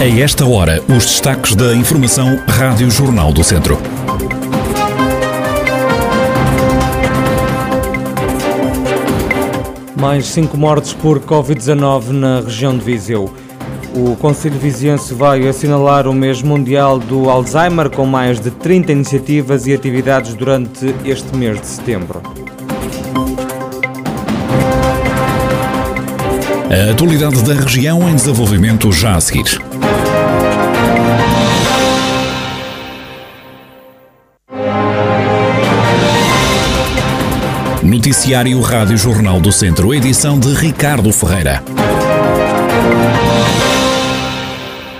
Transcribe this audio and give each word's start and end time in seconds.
A 0.00 0.06
esta 0.18 0.46
hora, 0.46 0.82
os 0.88 1.04
destaques 1.04 1.54
da 1.54 1.74
Informação 1.74 2.42
Rádio 2.48 2.90
Jornal 2.90 3.34
do 3.34 3.44
Centro. 3.44 3.78
Mais 10.00 10.24
cinco 10.24 10.56
mortes 10.56 10.94
por 10.94 11.20
Covid-19 11.20 12.12
na 12.12 12.40
região 12.40 12.78
de 12.78 12.82
Viseu. 12.82 13.30
O 13.94 14.16
Conselho 14.16 14.58
Viziense 14.58 15.12
vai 15.12 15.46
assinalar 15.46 16.08
o 16.08 16.14
mês 16.14 16.40
mundial 16.40 16.98
do 16.98 17.28
Alzheimer 17.28 17.90
com 17.90 18.06
mais 18.06 18.40
de 18.40 18.50
30 18.50 18.92
iniciativas 18.92 19.66
e 19.66 19.74
atividades 19.74 20.32
durante 20.32 20.94
este 21.04 21.36
mês 21.36 21.60
de 21.60 21.66
setembro. 21.66 22.22
A 26.70 26.90
atualidade 26.90 27.42
da 27.42 27.52
região 27.52 28.08
em 28.08 28.14
desenvolvimento 28.14 28.90
já 28.90 29.16
a 29.16 29.20
seguir. 29.20 29.69
Noticiário 38.00 38.58
Rádio 38.62 38.96
Jornal 38.96 39.42
do 39.42 39.52
Centro, 39.52 39.92
edição 39.92 40.40
de 40.40 40.54
Ricardo 40.54 41.12
Ferreira. 41.12 41.62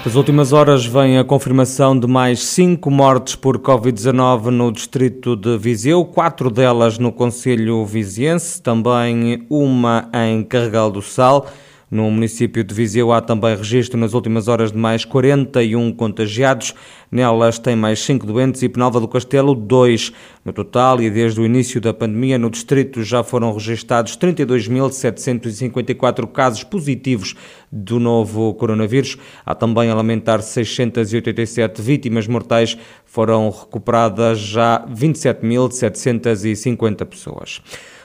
Nas 0.04 0.14
últimas 0.14 0.52
horas 0.52 0.84
vem 0.84 1.16
a 1.16 1.24
confirmação 1.24 1.98
de 1.98 2.06
mais 2.06 2.42
cinco 2.42 2.90
mortes 2.90 3.34
por 3.34 3.58
Covid-19 3.58 4.50
no 4.50 4.70
distrito 4.70 5.34
de 5.34 5.56
Viseu, 5.56 6.04
quatro 6.04 6.50
delas 6.50 6.98
no 6.98 7.10
Conselho 7.10 7.86
Viziense, 7.86 8.60
também 8.60 9.46
uma 9.48 10.10
em 10.12 10.44
Carregal 10.44 10.90
do 10.90 11.00
Sal. 11.00 11.46
No 11.90 12.08
município 12.08 12.62
de 12.62 12.72
Viseu 12.72 13.12
há 13.12 13.20
também 13.20 13.56
registro 13.56 13.98
nas 13.98 14.14
últimas 14.14 14.46
horas 14.46 14.70
de 14.70 14.78
mais 14.78 15.04
41 15.04 15.92
contagiados. 15.92 16.72
Nelas 17.10 17.58
tem 17.58 17.74
mais 17.74 17.98
5 17.98 18.24
doentes 18.24 18.62
e 18.62 18.68
Penalva 18.68 19.00
do 19.00 19.08
Castelo 19.08 19.56
2 19.56 20.12
no 20.44 20.52
total 20.52 21.02
e 21.02 21.10
desde 21.10 21.40
o 21.40 21.44
início 21.44 21.80
da 21.80 21.92
pandemia 21.92 22.38
no 22.38 22.48
distrito 22.48 23.02
já 23.02 23.24
foram 23.24 23.52
registados 23.52 24.16
32.754 24.16 26.28
casos 26.28 26.62
positivos 26.62 27.34
do 27.72 27.98
novo 27.98 28.54
coronavírus. 28.54 29.18
Há 29.44 29.56
também 29.56 29.90
a 29.90 29.94
lamentar 29.94 30.42
687 30.42 31.82
vítimas 31.82 32.28
mortais. 32.28 32.78
Foram 33.04 33.50
recuperadas 33.50 34.38
já 34.38 34.86
27.750 34.86 37.04
pessoas. 37.04 37.60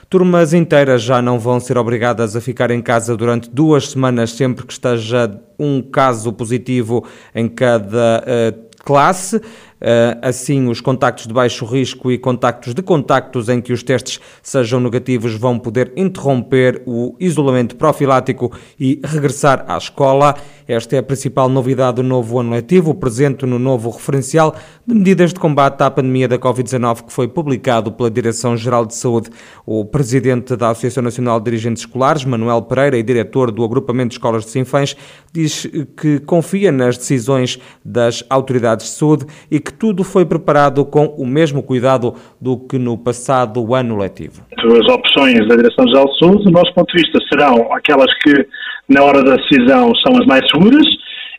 Turmas 0.08 0.54
inteiras 0.54 1.02
já 1.02 1.20
não 1.20 1.36
vão 1.36 1.58
ser 1.58 1.76
obrigadas 1.76 2.36
a 2.36 2.40
ficar 2.40 2.70
em 2.70 2.80
casa 2.80 3.16
durante 3.16 3.50
duas 3.50 3.90
semanas, 3.90 4.30
sempre 4.30 4.64
que 4.64 4.72
esteja 4.72 5.40
um 5.58 5.82
caso 5.82 6.32
positivo 6.32 7.04
em 7.34 7.48
cada 7.48 8.22
uh, 8.22 8.66
classe. 8.84 9.40
Eh, 9.88 10.18
assim, 10.20 10.66
os 10.66 10.80
contactos 10.80 11.28
de 11.28 11.32
baixo 11.32 11.64
risco 11.64 12.10
e 12.10 12.18
contactos 12.18 12.74
de 12.74 12.82
contactos 12.82 13.48
em 13.48 13.60
que 13.60 13.72
os 13.72 13.84
testes 13.84 14.18
sejam 14.42 14.80
negativos 14.80 15.36
vão 15.36 15.60
poder 15.60 15.92
interromper 15.96 16.82
o 16.84 17.14
isolamento 17.20 17.76
profilático 17.76 18.50
e 18.80 19.00
regressar 19.04 19.64
à 19.68 19.78
escola. 19.78 20.34
Esta 20.66 20.96
é 20.96 20.98
a 20.98 21.02
principal 21.04 21.48
novidade 21.48 21.96
do 21.96 22.02
novo 22.02 22.40
ano 22.40 22.50
letivo, 22.50 22.92
presente 22.96 23.46
no 23.46 23.60
novo 23.60 23.90
referencial 23.90 24.56
de 24.84 24.92
medidas 24.92 25.32
de 25.32 25.38
combate 25.38 25.80
à 25.82 25.88
pandemia 25.88 26.26
da 26.26 26.36
Covid-19 26.36 27.04
que 27.04 27.12
foi 27.12 27.28
publicado 27.28 27.92
pela 27.92 28.10
Direção-Geral 28.10 28.86
de 28.86 28.96
Saúde. 28.96 29.30
O 29.64 29.84
presidente 29.84 30.56
da 30.56 30.70
Associação 30.70 31.04
Nacional 31.04 31.38
de 31.38 31.44
Dirigentes 31.44 31.84
Escolares, 31.84 32.24
Manuel 32.24 32.62
Pereira, 32.62 32.98
e 32.98 33.04
diretor 33.04 33.52
do 33.52 33.62
Agrupamento 33.62 34.08
de 34.08 34.14
Escolas 34.16 34.44
de 34.44 34.50
Sinfãs, 34.50 34.96
diz 35.32 35.68
que 35.96 36.18
confia 36.18 36.72
nas 36.72 36.98
decisões 36.98 37.60
das 37.84 38.24
autoridades 38.28 38.86
de 38.86 38.92
saúde 38.92 39.26
e 39.48 39.60
que 39.60 39.75
tudo 39.78 40.04
foi 40.04 40.24
preparado 40.24 40.84
com 40.84 41.06
o 41.06 41.26
mesmo 41.26 41.62
cuidado 41.62 42.14
do 42.40 42.56
que 42.56 42.78
no 42.78 42.96
passado 42.96 43.74
ano 43.74 43.96
letivo. 43.96 44.42
As 44.52 44.92
opções 44.92 45.46
da 45.48 45.56
Direção-Geral 45.56 46.06
de 46.06 46.18
Saúde, 46.18 46.44
do 46.44 46.50
nosso 46.50 46.72
ponto 46.74 46.94
de 46.94 47.02
vista, 47.02 47.18
serão 47.28 47.72
aquelas 47.72 48.12
que, 48.22 48.46
na 48.88 49.02
hora 49.02 49.22
da 49.22 49.36
decisão, 49.36 49.92
são 49.96 50.18
as 50.20 50.26
mais 50.26 50.42
seguras 50.50 50.86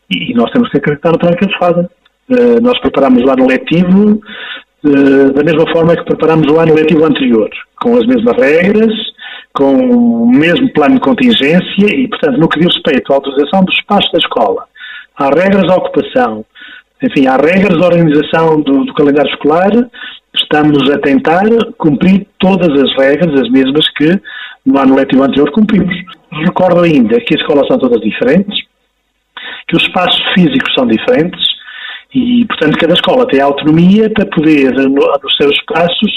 e 0.09 0.33
nós 0.33 0.51
temos 0.51 0.69
que 0.69 0.77
acreditar 0.77 1.11
no 1.11 1.17
trabalho 1.17 1.39
que 1.39 1.45
eles 1.45 1.57
fazem. 1.57 1.85
Uh, 2.29 2.61
nós 2.61 2.79
preparamos 2.81 3.23
o 3.23 3.29
ano 3.29 3.47
letivo 3.47 4.21
uh, 4.83 5.33
da 5.33 5.43
mesma 5.43 5.71
forma 5.71 5.95
que 5.95 6.03
preparamos 6.03 6.51
o 6.51 6.59
ano 6.59 6.73
letivo 6.73 7.05
anterior, 7.05 7.49
com 7.81 7.97
as 7.97 8.05
mesmas 8.05 8.35
regras, 8.37 8.93
com 9.53 9.73
o 9.73 10.29
mesmo 10.29 10.71
plano 10.73 10.95
de 10.95 11.01
contingência 11.01 11.87
e, 11.87 12.07
portanto, 12.07 12.37
no 12.37 12.47
que 12.47 12.59
diz 12.59 12.73
respeito 12.75 13.11
à 13.11 13.15
autorização 13.15 13.63
do 13.63 13.71
espaço 13.71 14.11
da 14.11 14.19
escola, 14.19 14.65
há 15.17 15.29
regras 15.29 15.63
de 15.63 15.71
ocupação, 15.71 16.45
enfim, 17.03 17.27
há 17.27 17.37
regras 17.37 17.77
de 17.77 17.83
organização 17.83 18.61
do, 18.61 18.85
do 18.85 18.93
calendário 18.93 19.29
escolar, 19.31 19.71
estamos 20.35 20.89
a 20.89 20.97
tentar 20.99 21.43
cumprir 21.77 22.27
todas 22.39 22.69
as 22.69 22.95
regras, 22.97 23.39
as 23.41 23.49
mesmas 23.49 23.87
que 23.91 24.19
no 24.65 24.79
ano 24.79 24.95
letivo 24.95 25.23
anterior 25.23 25.51
cumprimos. 25.51 25.95
Recordo 26.31 26.81
ainda 26.81 27.19
que 27.21 27.35
as 27.35 27.41
escolas 27.41 27.67
são 27.67 27.77
todas 27.77 28.01
diferentes, 28.01 28.57
que 29.67 29.75
os 29.75 29.83
espaços 29.83 30.21
físicos 30.33 30.73
são 30.73 30.87
diferentes 30.87 31.45
e, 32.13 32.45
portanto, 32.45 32.77
cada 32.77 32.93
escola 32.93 33.27
tem 33.27 33.41
autonomia 33.41 34.09
para 34.09 34.25
poder, 34.25 34.73
no, 34.73 34.89
nos 34.89 35.35
seus 35.37 35.53
espaços, 35.53 36.11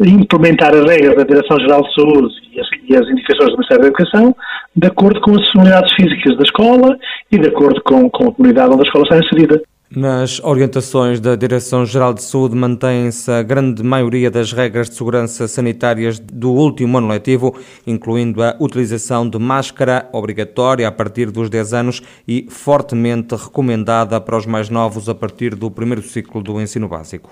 implementar 0.00 0.74
as 0.74 0.84
regras 0.84 1.16
da 1.16 1.22
Direção-Geral 1.22 1.82
de 1.82 1.94
Saúde 1.94 2.34
e 2.52 2.60
as, 2.60 2.66
e 2.88 2.96
as, 2.96 3.08
indicações 3.08 3.50
do 3.50 3.56
Ministério 3.56 3.82
da 3.82 3.88
Educação 3.88 4.36
de 4.74 4.86
acordo 4.86 5.20
com 5.20 5.32
as 5.32 5.54
unidades 5.54 5.92
físicas 5.94 6.36
da 6.36 6.42
escola 6.42 6.96
e 7.30 7.38
de 7.38 7.48
acordo 7.48 7.80
com, 7.82 8.10
com 8.10 8.28
a 8.28 8.32
comunidade 8.32 8.72
onde 8.72 8.82
a 8.82 8.86
escola 8.86 9.04
está 9.04 9.18
inserida. 9.18 9.62
Nas 9.94 10.40
orientações 10.42 11.20
da 11.20 11.36
Direção-Geral 11.36 12.14
de 12.14 12.22
Saúde 12.22 12.56
mantém-se 12.56 13.30
a 13.30 13.42
grande 13.42 13.82
maioria 13.82 14.30
das 14.30 14.50
regras 14.50 14.88
de 14.88 14.96
segurança 14.96 15.46
sanitárias 15.46 16.18
do 16.18 16.50
último 16.50 16.96
ano 16.96 17.08
letivo, 17.08 17.54
incluindo 17.86 18.42
a 18.42 18.56
utilização 18.58 19.28
de 19.28 19.38
máscara 19.38 20.08
obrigatória 20.10 20.88
a 20.88 20.92
partir 20.92 21.30
dos 21.30 21.50
10 21.50 21.74
anos 21.74 22.02
e 22.26 22.46
fortemente 22.48 23.34
recomendada 23.34 24.18
para 24.18 24.38
os 24.38 24.46
mais 24.46 24.70
novos 24.70 25.10
a 25.10 25.14
partir 25.14 25.54
do 25.54 25.70
primeiro 25.70 26.00
ciclo 26.00 26.42
do 26.42 26.58
ensino 26.58 26.88
básico. 26.88 27.30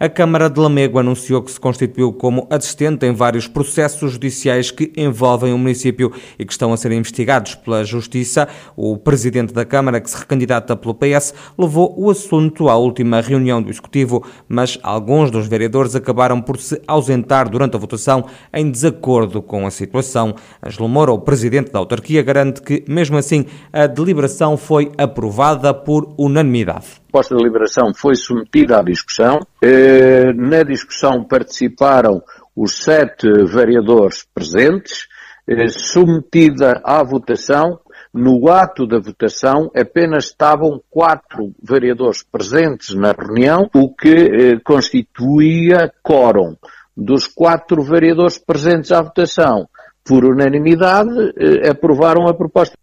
A 0.00 0.08
Câmara 0.08 0.48
de 0.48 0.58
Lamego 0.58 0.98
anunciou 0.98 1.42
que 1.42 1.52
se 1.52 1.60
constituiu 1.60 2.10
como 2.14 2.46
assistente 2.48 3.04
em 3.04 3.12
vários 3.12 3.46
processos 3.46 4.12
judiciais 4.12 4.70
que 4.70 4.90
envolvem 4.96 5.52
o 5.52 5.58
município 5.58 6.10
e 6.38 6.46
que 6.46 6.52
estão 6.52 6.72
a 6.72 6.76
ser 6.78 6.90
investigados 6.92 7.54
pela 7.54 7.84
Justiça. 7.84 8.48
O 8.74 8.96
presidente 8.96 9.52
da 9.52 9.66
Câmara, 9.66 10.00
que 10.00 10.08
se 10.08 10.16
recandidata 10.16 10.74
pelo 10.74 10.94
PS, 10.94 11.34
levou 11.58 11.97
o 11.98 12.10
assunto 12.10 12.68
à 12.68 12.76
última 12.76 13.20
reunião 13.20 13.60
do 13.60 13.70
Executivo, 13.70 14.24
mas 14.48 14.78
alguns 14.84 15.32
dos 15.32 15.48
vereadores 15.48 15.96
acabaram 15.96 16.40
por 16.40 16.56
se 16.56 16.80
ausentar 16.86 17.50
durante 17.50 17.74
a 17.74 17.78
votação 17.78 18.24
em 18.54 18.70
desacordo 18.70 19.42
com 19.42 19.66
a 19.66 19.70
situação. 19.70 20.36
Angelo 20.64 20.88
Moura, 20.88 21.10
o 21.10 21.18
presidente 21.18 21.72
da 21.72 21.80
autarquia, 21.80 22.22
garante 22.22 22.62
que, 22.62 22.84
mesmo 22.86 23.16
assim, 23.16 23.46
a 23.72 23.88
deliberação 23.88 24.56
foi 24.56 24.92
aprovada 24.96 25.74
por 25.74 26.14
unanimidade. 26.16 26.86
A 27.08 27.10
proposta 27.10 27.34
de 27.34 27.42
deliberação 27.42 27.92
foi 27.92 28.14
submetida 28.14 28.78
à 28.78 28.82
discussão. 28.82 29.40
Eh, 29.60 30.32
na 30.34 30.62
discussão 30.62 31.24
participaram 31.24 32.22
os 32.54 32.80
sete 32.80 33.26
vereadores 33.44 34.24
presentes. 34.32 35.08
Eh, 35.48 35.66
submetida 35.66 36.80
à 36.84 37.02
votação, 37.02 37.80
no 38.12 38.48
ato 38.48 38.86
da 38.86 38.98
votação, 38.98 39.70
apenas 39.74 40.26
estavam 40.26 40.80
quatro 40.90 41.52
vereadores 41.62 42.22
presentes 42.22 42.94
na 42.94 43.12
reunião, 43.12 43.68
o 43.74 43.94
que 43.94 44.08
eh, 44.08 44.60
constituía 44.64 45.92
quórum. 46.02 46.56
Dos 46.96 47.26
quatro 47.26 47.82
vereadores 47.82 48.38
presentes 48.38 48.90
à 48.90 49.00
votação, 49.00 49.68
por 50.04 50.24
unanimidade, 50.24 51.10
eh, 51.36 51.68
aprovaram 51.68 52.26
a 52.26 52.34
proposta. 52.34 52.76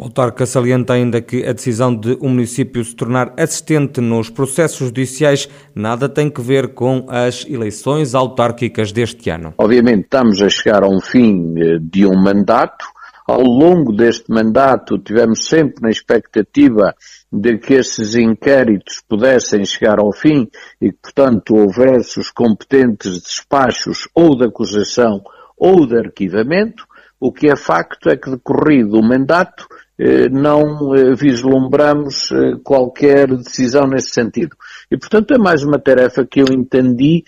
O 0.00 0.04
autarca 0.04 0.46
salienta 0.46 0.94
ainda 0.94 1.20
que 1.20 1.44
a 1.44 1.52
decisão 1.52 1.94
de 1.94 2.16
um 2.22 2.30
município 2.30 2.82
se 2.82 2.96
tornar 2.96 3.34
assistente 3.36 4.00
nos 4.00 4.30
processos 4.30 4.86
judiciais 4.86 5.46
nada 5.74 6.08
tem 6.08 6.30
que 6.30 6.40
ver 6.40 6.68
com 6.72 7.04
as 7.06 7.44
eleições 7.46 8.14
autárquicas 8.14 8.92
deste 8.92 9.28
ano. 9.28 9.52
Obviamente 9.58 10.04
estamos 10.04 10.40
a 10.40 10.48
chegar 10.48 10.82
a 10.84 10.88
um 10.88 11.02
fim 11.02 11.52
eh, 11.58 11.78
de 11.78 12.06
um 12.06 12.14
mandato, 12.14 12.86
ao 13.30 13.42
longo 13.42 13.92
deste 13.92 14.30
mandato 14.30 14.98
tivemos 14.98 15.46
sempre 15.46 15.82
na 15.82 15.90
expectativa 15.90 16.94
de 17.32 17.58
que 17.58 17.74
esses 17.74 18.14
inquéritos 18.16 19.00
pudessem 19.08 19.64
chegar 19.64 20.00
ao 20.00 20.12
fim 20.12 20.48
e 20.80 20.90
que, 20.90 20.98
portanto, 21.02 21.54
houvesse 21.54 22.18
os 22.18 22.30
competentes 22.30 23.22
despachos 23.22 24.08
ou 24.14 24.36
de 24.36 24.46
acusação 24.46 25.22
ou 25.56 25.86
de 25.86 25.96
arquivamento. 25.96 26.84
O 27.20 27.30
que 27.30 27.48
é 27.48 27.56
facto 27.56 28.08
é 28.08 28.16
que, 28.16 28.30
decorrido 28.30 28.98
o 28.98 29.02
mandato, 29.02 29.66
eh, 29.98 30.30
não 30.30 30.94
eh, 30.94 31.14
vislumbramos 31.14 32.32
eh, 32.32 32.56
qualquer 32.64 33.28
decisão 33.28 33.86
nesse 33.86 34.08
sentido. 34.08 34.56
E, 34.90 34.96
portanto, 34.96 35.34
é 35.34 35.38
mais 35.38 35.62
uma 35.62 35.78
tarefa 35.78 36.24
que 36.24 36.40
eu 36.40 36.46
entendi 36.50 37.22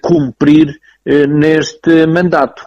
cumprir 0.00 0.78
neste 1.04 2.06
mandato. 2.06 2.64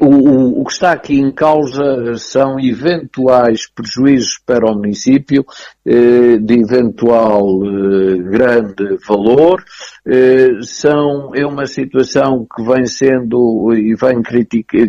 O, 0.00 0.62
o, 0.62 0.64
que 0.64 0.72
está 0.72 0.92
aqui 0.92 1.20
em 1.20 1.30
causa 1.30 2.14
são 2.16 2.58
eventuais 2.58 3.68
prejuízos 3.70 4.40
para 4.46 4.64
o 4.64 4.74
município 4.74 5.44
eh, 5.84 6.38
de 6.38 6.54
eventual 6.54 7.44
eh, 7.66 8.16
grande 8.16 8.96
valor. 9.06 9.62
Eh, 10.06 10.60
são, 10.62 11.34
é 11.34 11.44
uma 11.44 11.66
situação 11.66 12.46
que 12.46 12.62
vem 12.62 12.86
sendo 12.86 13.74
e 13.74 13.94
vem 13.94 14.22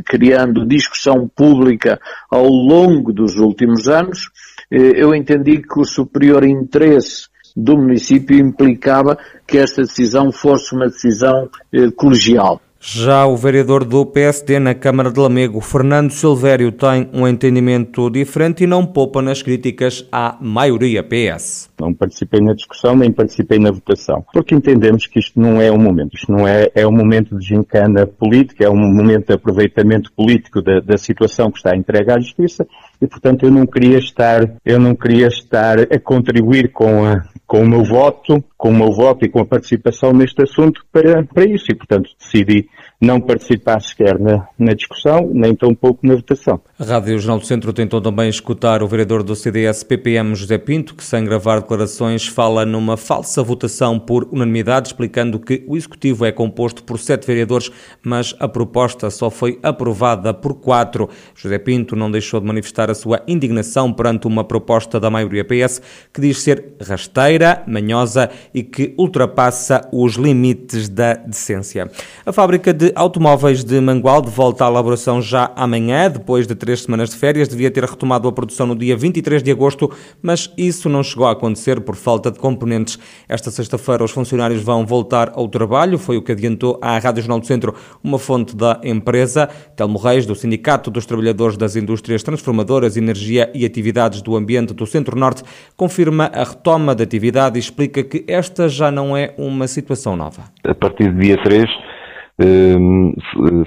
criando 0.06 0.66
discussão 0.66 1.28
pública 1.28 2.00
ao 2.32 2.48
longo 2.48 3.12
dos 3.12 3.36
últimos 3.36 3.90
anos. 3.90 4.30
Eh, 4.72 4.94
eu 4.96 5.14
entendi 5.14 5.62
que 5.62 5.78
o 5.78 5.84
superior 5.84 6.46
interesse 6.46 7.28
do 7.54 7.76
município 7.76 8.40
implicava 8.40 9.18
que 9.46 9.58
esta 9.58 9.82
decisão 9.82 10.32
fosse 10.32 10.74
uma 10.74 10.86
decisão 10.86 11.50
eh, 11.74 11.92
colegial. 11.98 12.62
Já 12.82 13.26
o 13.26 13.36
vereador 13.36 13.84
do 13.84 14.06
PSD 14.06 14.58
na 14.58 14.74
Câmara 14.74 15.12
de 15.12 15.20
Lamego, 15.20 15.60
Fernando 15.60 16.12
Silvério, 16.12 16.72
tem 16.72 17.10
um 17.14 17.28
entendimento 17.28 18.10
diferente 18.10 18.64
e 18.64 18.68
não 18.68 18.86
poupa 18.86 19.22
nas 19.22 19.42
críticas 19.42 20.08
à 20.10 20.38
maioria 20.40 21.04
PS. 21.04 21.70
Não 21.78 21.94
participei 21.94 22.40
na 22.40 22.54
discussão, 22.54 22.96
nem 22.96 23.12
participei 23.12 23.60
na 23.60 23.70
votação, 23.70 24.26
porque 24.32 24.56
entendemos 24.56 25.08
que 25.08 25.20
isto 25.20 25.38
não 25.38 25.62
é 25.62 25.70
um 25.70 25.78
momento, 25.78 26.16
isto 26.16 26.32
não 26.32 26.48
é, 26.48 26.72
é 26.74 26.88
um 26.88 26.92
momento 26.92 27.38
de 27.38 27.46
gincana 27.46 28.08
política, 28.08 28.64
é 28.64 28.70
um 28.70 28.78
momento 28.78 29.28
de 29.28 29.34
aproveitamento 29.34 30.10
político 30.14 30.62
da, 30.62 30.80
da 30.80 30.98
situação 30.98 31.52
que 31.52 31.58
está 31.58 31.76
entregue 31.76 32.12
à 32.12 32.18
Justiça 32.18 32.66
e, 33.02 33.08
portanto, 33.08 33.46
eu 33.46 33.52
não 33.52 33.66
queria 33.66 33.98
estar, 33.98 34.56
eu 34.66 34.80
não 34.80 34.94
queria 34.94 35.28
estar 35.28 35.80
a 35.80 36.00
contribuir 36.00 36.72
com 36.72 37.06
a, 37.06 37.24
com 37.48 37.62
o 37.62 37.68
meu 37.68 37.84
voto, 37.84 38.44
com 38.58 38.70
o 38.70 38.76
meu 38.76 38.92
voto 38.92 39.26
e 39.26 39.30
com 39.30 39.40
a 39.40 39.46
participação 39.46 40.12
neste 40.12 40.44
assunto 40.44 40.82
para, 40.92 41.24
para 41.24 41.46
isso. 41.46 41.66
E, 41.72 41.76
portanto, 41.76 42.10
decidi 42.20 42.68
não 43.02 43.22
participar 43.22 43.82
sequer 43.82 44.20
na, 44.20 44.46
na 44.58 44.74
discussão, 44.74 45.30
nem 45.34 45.56
tão 45.56 45.74
pouco 45.74 46.06
na 46.06 46.16
votação. 46.16 46.60
A 46.78 46.84
Rádio 46.84 47.18
Jornal 47.18 47.40
do 47.40 47.46
Centro 47.46 47.72
tentou 47.72 48.02
também 48.02 48.30
escutar 48.30 48.84
o 48.84 48.88
vereador 48.88 49.24
do 49.24 49.36
CDS-PPM, 49.36 50.36
José 50.36 50.58
Pinto, 50.58 50.96
que 50.96 51.04
sem 51.04 51.24
gravar 51.24 51.62
declarações 51.62 52.28
fala 52.28 52.66
numa 52.66 52.98
falsa 52.98 53.42
votação 53.42 53.98
por 53.98 54.28
unanimidade, 54.32 54.90
explicando 54.90 55.40
que 55.40 55.64
o 55.66 55.78
Executivo 55.78 56.26
é 56.26 56.32
composto 56.32 56.84
por 56.84 57.00
sete 57.00 57.26
vereadores, 57.26 57.72
mas 58.04 58.36
a 58.38 58.50
proposta 58.50 59.10
só 59.10 59.30
foi 59.30 59.58
aprovada 59.64 60.34
por 60.34 60.56
quatro. 60.56 61.10
José 61.34 61.58
Pinto 61.58 61.96
não 61.96 62.12
deixou 62.12 62.42
de 62.42 62.48
manifestar 62.48 62.92
a 62.92 62.96
sua 62.96 63.22
indignação 63.26 63.94
perante 63.94 64.28
uma 64.28 64.44
proposta 64.44 65.00
da 65.00 65.10
maioria 65.10 65.46
PS 65.46 65.82
que 66.14 66.20
diz 66.20 66.42
ser 66.42 66.74
rasteira, 66.86 67.64
manhosa 67.66 68.30
e 68.54 68.62
que 68.62 68.94
ultrapassa 68.98 69.88
os 69.94 70.16
limites 70.16 70.90
da 70.90 71.14
decência. 71.14 71.90
A 72.26 72.34
fábrica 72.34 72.74
de 72.74 72.89
automóveis 72.96 73.64
de 73.64 73.80
Mangualde 73.80 74.30
volta 74.30 74.66
à 74.66 74.68
elaboração 74.68 75.22
já 75.22 75.52
amanhã, 75.56 76.10
depois 76.10 76.48
de 76.48 76.56
três 76.56 76.82
semanas 76.84 77.10
de 77.10 77.16
férias. 77.16 77.48
Devia 77.48 77.70
ter 77.70 77.84
retomado 77.84 78.28
a 78.28 78.32
produção 78.32 78.68
no 78.68 78.76
dia 78.76 78.96
23 78.96 79.44
de 79.44 79.52
agosto, 79.52 79.92
mas 80.22 80.54
isso 80.58 80.90
não 80.90 81.04
chegou 81.04 81.28
a 81.28 81.32
acontecer 81.32 81.82
por 81.82 81.96
falta 81.96 82.32
de 82.32 82.40
componentes. 82.40 82.98
Esta 83.28 83.52
sexta-feira 83.52 84.04
os 84.04 84.12
funcionários 84.12 84.62
vão 84.62 84.86
voltar 84.86 85.32
ao 85.36 85.48
trabalho, 85.48 85.98
foi 85.98 86.18
o 86.18 86.22
que 86.22 86.32
adiantou 86.32 86.80
à 86.82 86.98
Rádio 86.98 87.22
Jornal 87.22 87.40
do 87.40 87.46
Centro 87.46 87.76
uma 88.04 88.18
fonte 88.18 88.56
da 88.56 88.80
empresa. 88.84 89.48
Telmo 89.76 89.98
Reis, 89.98 90.26
do 90.26 90.36
Sindicato 90.36 90.90
dos 90.90 91.06
Trabalhadores 91.06 91.58
das 91.58 91.76
Indústrias 91.76 92.24
Transformadoras, 92.24 92.98
Energia 92.98 93.52
e 93.54 93.66
Atividades 93.66 94.22
do 94.22 94.36
Ambiente 94.36 94.74
do 94.74 94.86
Centro-Norte, 94.86 95.44
confirma 95.76 96.32
a 96.34 96.44
retoma 96.44 96.96
da 96.96 97.04
atividade 97.04 97.58
e 97.58 97.60
explica 97.60 98.04
que 98.04 98.24
esta 98.28 98.68
já 98.68 98.92
não 98.92 99.16
é 99.16 99.34
uma 99.38 99.68
situação 99.68 100.16
nova. 100.16 100.44
A 100.64 100.74
partir 100.74 101.12
do 101.12 101.20
dia 101.20 101.38
3 101.44 101.70
Ehm, 101.70 101.99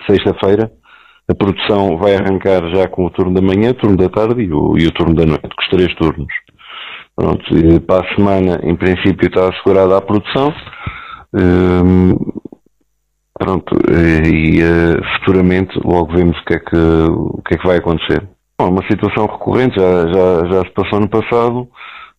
sexta-feira, 0.07 0.71
a 1.29 1.35
produção 1.35 1.97
vai 1.97 2.15
arrancar 2.15 2.69
já 2.75 2.89
com 2.89 3.07
o 3.07 3.11
turno 3.11 3.35
da 3.35 3.41
manhã, 3.41 3.71
o 3.71 3.75
turno 3.75 3.97
da 3.97 4.09
tarde 4.09 4.43
e 4.43 4.53
o, 4.53 4.77
e 4.77 4.87
o 4.87 4.93
turno 4.93 5.15
da 5.15 5.25
noite, 5.25 5.49
com 5.49 5.63
os 5.63 5.69
três 5.69 5.95
turnos. 5.95 6.33
Pronto, 7.15 7.45
para 7.87 8.05
a 8.05 8.15
semana, 8.15 8.61
em 8.63 8.75
princípio, 8.75 9.29
está 9.29 9.49
assegurada 9.49 9.97
a 9.97 10.01
produção. 10.01 10.53
Ehm, 11.37 12.17
pronto, 13.39 13.75
e 14.27 14.63
uh, 14.63 15.05
futuramente 15.19 15.79
logo 15.85 16.13
vemos 16.15 16.39
o 16.39 16.45
que 16.45 16.55
é 16.55 16.59
que, 16.59 16.77
o 16.77 17.43
que, 17.47 17.55
é 17.55 17.59
que 17.59 17.67
vai 17.67 17.79
acontecer. 17.79 18.23
Bom, 18.59 18.67
é 18.67 18.71
uma 18.71 18.87
situação 18.87 19.27
recorrente, 19.27 19.79
já, 19.79 20.07
já, 20.07 20.47
já 20.53 20.65
se 20.65 20.71
passou 20.71 21.01
no 21.01 21.09
passado. 21.09 21.69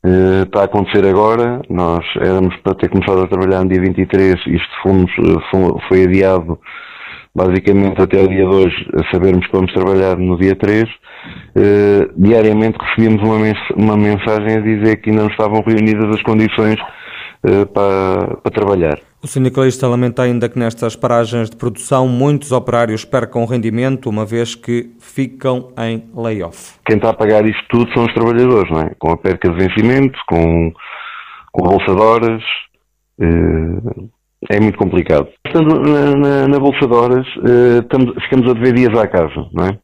Uh, 0.06 0.44
está 0.44 0.62
a 0.62 0.66
acontecer 0.66 1.06
agora, 1.08 1.62
nós 1.70 2.04
éramos 2.20 2.54
para 2.58 2.76
ter 2.76 2.90
começado 2.90 3.24
a 3.24 3.28
trabalhar 3.28 3.64
no 3.64 3.70
dia 3.70 3.80
23, 3.80 4.36
isto 4.48 4.82
fomos, 4.82 5.10
uh, 5.18 5.80
foi 5.88 6.04
adiado 6.04 6.60
basicamente 7.34 8.02
até 8.02 8.22
o 8.22 8.28
dia 8.28 8.46
2, 8.46 8.74
a 8.96 9.12
sabermos 9.14 9.46
que 9.48 9.54
vamos 9.54 9.72
trabalhar 9.72 10.18
no 10.18 10.38
dia 10.38 10.58
3. 10.58 10.84
Uh, 10.84 10.90
eh, 11.56 12.10
diariamente 12.18 12.78
recebíamos 12.80 13.24
uma, 13.24 13.40
mens 13.40 13.58
uma 13.78 13.96
mensagem 13.96 14.58
a 14.58 14.60
dizer 14.60 14.98
que 14.98 15.10
ainda 15.10 15.24
não 15.24 15.30
estavam 15.30 15.64
reunidas 15.66 16.14
as 16.14 16.22
condições 16.22 16.76
para, 17.74 18.38
para 18.38 18.52
trabalhar. 18.52 19.00
O 19.24 19.28
sindicalista 19.28 19.88
lamenta 19.88 20.24
ainda 20.24 20.50
que 20.50 20.60
nestas 20.60 20.98
paragens 20.98 21.50
de 21.50 21.56
produção 21.56 22.10
muitos 22.10 22.52
operários 22.52 23.06
percam 23.06 23.46
rendimento, 23.46 24.10
uma 24.10 24.26
vez 24.26 24.54
que 24.54 24.92
ficam 25.00 25.72
em 25.78 26.04
layoff. 26.14 26.78
Quem 26.86 26.98
está 26.98 27.12
a 27.12 27.14
pagar 27.14 27.46
isto 27.46 27.64
tudo 27.70 27.90
são 27.94 28.04
os 28.04 28.14
trabalhadores, 28.14 28.70
não 28.70 28.82
é? 28.82 28.92
Com 29.00 29.14
a 29.14 29.18
perca 29.18 29.50
de 29.50 29.56
vencimento, 29.56 30.20
com, 30.28 30.74
com 31.54 31.64
bolsa 31.64 31.96
de 31.96 32.02
horas, 32.02 32.44
eh, 33.22 34.10
é 34.50 34.60
muito 34.60 34.78
complicado. 34.78 35.30
Estando 35.48 35.80
na, 35.80 36.16
na, 36.18 36.48
na 36.50 36.60
bolsa 36.60 36.86
de 36.86 36.94
horas, 36.94 37.26
eh, 37.46 37.80
estamos, 37.80 38.22
ficamos 38.26 38.52
a 38.52 38.54
dever 38.56 38.74
dias 38.74 39.00
à 39.00 39.08
casa, 39.08 39.48
não 39.54 39.68
é? 39.68 39.80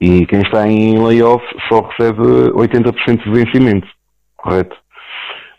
E 0.00 0.24
quem 0.26 0.40
está 0.42 0.68
em 0.68 1.04
layoff 1.04 1.44
só 1.68 1.80
recebe 1.80 2.22
80% 2.52 3.24
de 3.24 3.30
vencimento, 3.32 3.88
correto? 4.36 4.76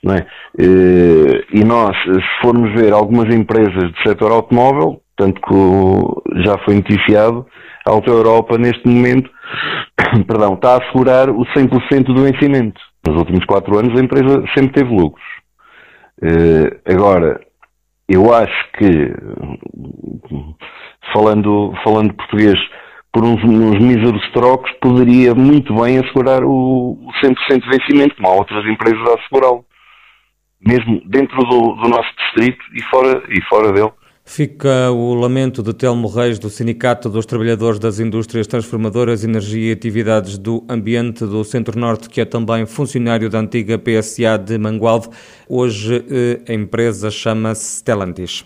Não 0.04 0.16
é? 0.16 0.26
Eh, 0.58 1.46
e 1.54 1.64
nós, 1.64 1.96
se 1.98 2.42
formos 2.42 2.72
ver 2.74 2.94
algumas 2.94 3.34
empresas 3.34 3.92
do 3.92 3.98
setor 4.08 4.32
automóvel, 4.32 5.02
tanto 5.18 5.42
que 5.42 6.44
já 6.44 6.58
foi 6.60 6.76
noticiado, 6.76 7.46
a 7.86 7.92
Auto 7.92 8.10
Europa 8.10 8.58
neste 8.58 8.88
momento 8.88 9.30
perdão, 10.28 10.54
está 10.54 10.76
a 10.76 10.78
assegurar 10.78 11.30
o 11.30 11.46
100% 11.46 12.14
do 12.14 12.24
vencimento. 12.24 12.80
Nos 13.06 13.18
últimos 13.18 13.46
quatro 13.46 13.78
anos 13.78 13.98
a 13.98 14.04
empresa 14.04 14.44
sempre 14.56 14.74
teve 14.74 14.94
lucros. 14.94 15.26
Eh, 16.22 16.94
agora, 16.94 17.40
eu 18.08 18.34
acho 18.34 18.72
que, 18.78 19.14
falando, 21.14 21.74
falando 21.84 22.14
português, 22.14 22.58
por 23.14 23.24
uns, 23.24 23.44
uns 23.44 23.80
míseros 23.80 24.22
trocos, 24.32 24.72
poderia 24.82 25.34
muito 25.34 25.74
bem 25.76 26.00
assegurar 26.00 26.44
o 26.44 26.98
100% 27.24 27.62
de 27.62 27.70
vencimento, 27.70 28.16
como 28.16 28.28
há 28.28 28.34
outras 28.34 28.66
empresas 28.66 29.00
a 29.10 29.14
assegurá-lo 29.16 29.66
mesmo 30.66 31.02
dentro 31.06 31.38
do, 31.44 31.76
do 31.76 31.90
nosso 31.90 32.10
distrito 32.18 32.64
e 32.74 32.82
fora, 32.84 33.24
e 33.30 33.42
fora 33.44 33.72
dele. 33.72 33.92
Fica 34.32 34.92
o 34.92 35.16
lamento 35.16 35.64
de 35.64 35.74
Telmo 35.74 36.08
Reis, 36.08 36.38
do 36.38 36.52
Sindicato 36.52 37.10
dos 37.10 37.26
Trabalhadores 37.26 37.80
das 37.80 38.00
Indústrias 38.00 38.46
Transformadoras, 38.46 39.24
Energia 39.24 39.70
e 39.70 39.72
Atividades 39.72 40.38
do 40.38 40.64
Ambiente 40.70 41.26
do 41.26 41.44
Centro-Norte, 41.44 42.08
que 42.08 42.22
é 42.22 42.26
também 42.26 42.64
funcionário 42.68 43.28
da 43.28 43.40
antiga 43.40 43.80
PSA 43.80 44.38
de 44.38 44.56
Mangualde. 44.60 45.10
Hoje 45.48 46.06
eh, 46.12 46.42
a 46.48 46.54
empresa 46.54 47.10
chama-se 47.10 47.80
Stellantis. 47.80 48.46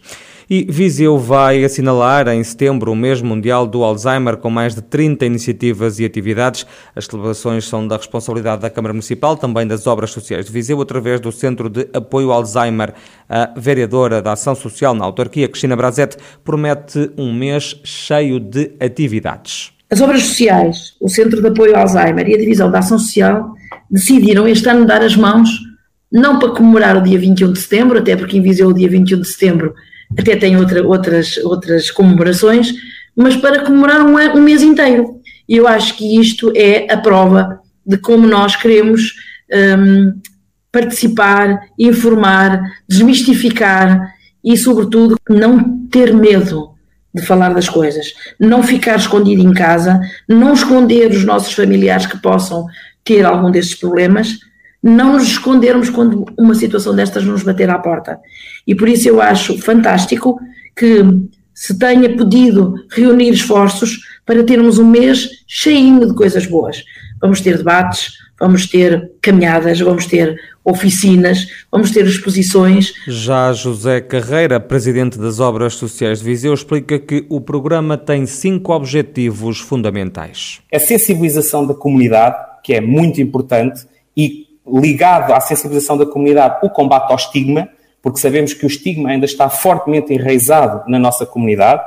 E 0.55 0.67
Viseu 0.69 1.17
vai 1.17 1.63
assinalar 1.63 2.27
em 2.27 2.43
setembro 2.43 2.91
o 2.91 2.95
mês 2.95 3.23
mundial 3.23 3.65
do 3.65 3.83
Alzheimer 3.83 4.37
com 4.37 4.51
mais 4.51 4.75
de 4.75 4.83
30 4.83 5.25
iniciativas 5.25 5.97
e 5.97 6.05
atividades. 6.05 6.63
As 6.95 7.07
celebrações 7.07 7.67
são 7.67 7.87
da 7.87 7.97
responsabilidade 7.97 8.61
da 8.61 8.69
Câmara 8.69 8.93
Municipal, 8.93 9.35
também 9.35 9.65
das 9.65 9.87
Obras 9.87 10.11
Sociais 10.11 10.45
de 10.45 10.51
Viseu, 10.51 10.79
através 10.79 11.19
do 11.19 11.31
Centro 11.31 11.71
de 11.71 11.89
Apoio 11.91 12.31
Alzheimer. 12.31 12.93
A 13.27 13.51
vereadora 13.57 14.21
da 14.21 14.33
Ação 14.33 14.53
Social 14.53 14.93
na 14.93 15.03
autarquia, 15.03 15.47
Cristina 15.47 15.75
Brazete, 15.75 16.17
promete 16.43 17.09
um 17.17 17.33
mês 17.33 17.75
cheio 17.83 18.39
de 18.39 18.73
atividades. 18.79 19.71
As 19.89 20.01
obras 20.01 20.21
sociais, 20.21 20.93
o 21.01 21.09
Centro 21.09 21.41
de 21.41 21.47
Apoio 21.47 21.75
Alzheimer 21.75 22.29
e 22.29 22.35
a 22.35 22.37
Divisão 22.37 22.69
da 22.69 22.77
Ação 22.77 22.99
Social 22.99 23.55
decidiram 23.89 24.47
este 24.47 24.69
ano 24.69 24.85
dar 24.85 25.01
as 25.01 25.15
mãos, 25.15 25.49
não 26.11 26.37
para 26.37 26.49
comemorar 26.49 26.95
o 26.95 27.01
dia 27.01 27.17
21 27.17 27.53
de 27.53 27.59
setembro, 27.59 27.97
até 27.97 28.15
porque 28.15 28.37
em 28.37 28.41
Viseu 28.43 28.67
o 28.67 28.73
dia 28.73 28.87
21 28.87 29.19
de 29.19 29.27
setembro 29.27 29.73
até 30.17 30.35
tem 30.35 30.57
outra, 30.57 30.85
outras, 30.85 31.37
outras 31.37 31.91
comemorações, 31.91 32.73
mas 33.15 33.35
para 33.35 33.63
comemorar 33.63 34.05
um, 34.05 34.17
um 34.37 34.41
mês 34.41 34.61
inteiro. 34.61 35.21
E 35.47 35.57
eu 35.57 35.67
acho 35.67 35.95
que 35.95 36.19
isto 36.19 36.51
é 36.55 36.91
a 36.91 36.97
prova 36.97 37.59
de 37.85 37.97
como 37.97 38.27
nós 38.27 38.55
queremos 38.55 39.13
um, 39.77 40.13
participar, 40.71 41.59
informar, 41.77 42.61
desmistificar 42.87 44.13
e, 44.43 44.57
sobretudo, 44.57 45.15
não 45.29 45.85
ter 45.87 46.13
medo 46.13 46.71
de 47.13 47.21
falar 47.21 47.53
das 47.53 47.69
coisas, 47.69 48.13
não 48.39 48.63
ficar 48.63 48.95
escondido 48.95 49.43
em 49.43 49.53
casa, 49.53 49.99
não 50.27 50.53
esconder 50.53 51.11
os 51.11 51.23
nossos 51.23 51.53
familiares 51.53 52.07
que 52.07 52.17
possam 52.17 52.65
ter 53.03 53.23
algum 53.23 53.51
desses 53.51 53.75
problemas, 53.75 54.39
não 54.83 55.13
nos 55.13 55.23
escondermos 55.23 55.89
quando 55.89 56.25
uma 56.37 56.53
situação 56.53 56.93
destas 56.93 57.23
nos 57.23 57.41
bater 57.41 57.69
à 57.69 57.79
porta. 57.79 58.19
E 58.67 58.75
por 58.75 58.89
isso 58.89 59.07
eu 59.07 59.21
acho 59.21 59.57
fantástico 59.59 60.37
que 60.75 61.01
se 61.53 61.77
tenha 61.79 62.17
podido 62.17 62.73
reunir 62.91 63.29
esforços 63.29 63.99
para 64.25 64.43
termos 64.43 64.77
um 64.77 64.85
mês 64.85 65.29
cheinho 65.47 66.05
de 66.07 66.13
coisas 66.13 66.45
boas. 66.45 66.83
Vamos 67.21 67.39
ter 67.39 67.57
debates, 67.57 68.11
vamos 68.37 68.67
ter 68.67 69.11
caminhadas, 69.21 69.79
vamos 69.79 70.05
ter 70.05 70.37
oficinas, 70.65 71.47
vamos 71.71 71.91
ter 71.91 72.05
exposições. 72.05 72.93
Já 73.07 73.53
José 73.53 74.01
Carreira, 74.01 74.59
presidente 74.59 75.17
das 75.17 75.39
Obras 75.39 75.75
Sociais 75.75 76.19
de 76.19 76.25
Viseu, 76.25 76.53
explica 76.53 76.99
que 76.99 77.25
o 77.29 77.39
programa 77.39 77.97
tem 77.97 78.25
cinco 78.25 78.73
objetivos 78.73 79.59
fundamentais. 79.59 80.59
A 80.73 80.79
sensibilização 80.79 81.65
da 81.65 81.73
comunidade, 81.73 82.35
que 82.63 82.73
é 82.73 82.81
muito 82.81 83.21
importante, 83.21 83.85
e 84.15 84.42
ligado 84.67 85.33
à 85.33 85.39
sensibilização 85.39 85.97
da 85.97 86.05
comunidade, 86.05 86.59
o 86.63 86.69
combate 86.69 87.09
ao 87.11 87.15
estigma, 87.15 87.67
porque 88.01 88.19
sabemos 88.19 88.53
que 88.53 88.65
o 88.65 88.67
estigma 88.67 89.09
ainda 89.09 89.25
está 89.25 89.49
fortemente 89.49 90.13
enraizado 90.13 90.89
na 90.89 90.99
nossa 90.99 91.25
comunidade. 91.25 91.81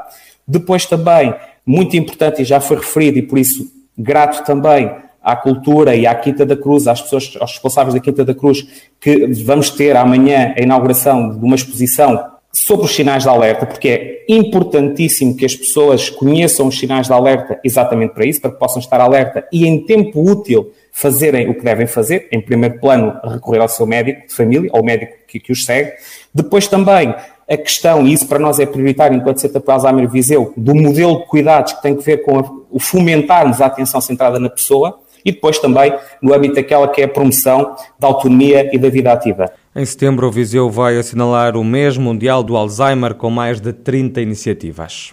Depois 0.47 0.87
também, 0.87 1.35
muito 1.64 1.97
importante, 1.97 2.42
e 2.42 2.45
já 2.45 2.61
foi 2.61 2.76
referido, 2.76 3.18
e 3.18 3.23
por 3.23 3.38
isso 3.38 3.71
grato 3.97 4.45
também 4.45 4.90
à 5.23 5.35
cultura 5.35 5.97
e 5.97 6.06
à 6.06 6.14
Quinta 6.14 6.47
da 6.47 6.56
Cruz, 6.56 6.87
às 6.87 7.02
pessoas, 7.02 7.37
aos 7.40 7.52
responsáveis 7.52 7.95
da 7.95 8.00
Quinta 8.00 8.25
da 8.25 8.35
Cruz, 8.35 8.66
que 9.00 9.26
vamos 9.45 9.71
ter 9.71 9.97
amanhã 9.97 10.54
a 10.56 10.62
inauguração 10.62 11.37
de 11.37 11.45
uma 11.45 11.56
exposição 11.56 12.37
sobre 12.52 12.87
os 12.87 12.95
sinais 12.95 13.25
de 13.25 13.28
alerta, 13.28 13.66
porque 13.66 13.88
é 13.88 14.25
importantíssimo 14.28 15.37
que 15.37 15.45
as 15.45 15.54
pessoas 15.54 16.09
conheçam 16.09 16.68
os 16.68 16.78
sinais 16.78 17.06
de 17.06 17.12
alerta 17.12 17.61
exatamente 17.62 18.14
para 18.14 18.25
isso, 18.25 18.40
para 18.40 18.50
que 18.50 18.59
possam 18.59 18.80
estar 18.80 19.00
alerta 19.00 19.47
e 19.52 19.66
em 19.66 19.85
tempo 19.85 20.23
útil 20.23 20.73
fazerem 20.96 21.50
o 21.50 21.54
que 21.54 21.62
devem 21.62 21.86
fazer. 21.86 22.26
Em 22.32 22.40
primeiro 22.40 22.80
plano, 22.80 23.20
recorrer 23.22 23.60
ao 23.60 23.68
seu 23.68 23.86
médico 23.86 24.26
de 24.26 24.32
família, 24.32 24.70
ao 24.72 24.82
médico 24.82 25.12
que, 25.28 25.38
que 25.38 25.52
os 25.52 25.62
segue. 25.62 25.92
Depois 26.34 26.66
também 26.66 27.14
a 27.46 27.56
questão, 27.58 28.06
e 28.06 28.14
isso 28.14 28.26
para 28.26 28.38
nós 28.38 28.58
é 28.58 28.64
prioritário 28.64 29.14
enquanto 29.14 29.38
Centro 29.38 29.60
para 29.60 29.74
Alzheimer 29.74 30.08
Viseu, 30.08 30.54
do 30.56 30.74
modelo 30.74 31.18
de 31.18 31.26
cuidados 31.26 31.74
que 31.74 31.82
tem 31.82 31.94
que 31.94 32.02
ver 32.02 32.22
com 32.22 32.38
a, 32.38 32.50
o 32.70 32.80
fomentarmos 32.80 33.60
a 33.60 33.66
atenção 33.66 34.00
centrada 34.00 34.40
na 34.40 34.48
pessoa, 34.48 34.98
e 35.22 35.32
depois 35.32 35.58
também 35.58 35.92
no 36.22 36.32
âmbito 36.32 36.54
daquela 36.54 36.88
que 36.88 37.02
é 37.02 37.04
a 37.04 37.08
promoção 37.08 37.76
da 38.00 38.08
autonomia 38.08 38.70
e 38.74 38.78
da 38.78 38.88
vida 38.88 39.12
ativa. 39.12 39.52
Em 39.74 39.84
setembro, 39.84 40.26
o 40.26 40.30
Viseu 40.30 40.70
vai 40.70 40.96
assinalar 40.96 41.58
o 41.58 41.62
mês 41.62 41.98
mundial 41.98 42.42
do 42.42 42.56
Alzheimer 42.56 43.14
com 43.14 43.28
mais 43.28 43.60
de 43.60 43.74
30 43.74 44.22
iniciativas. 44.22 45.12